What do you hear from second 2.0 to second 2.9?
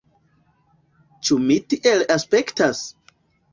aspektas?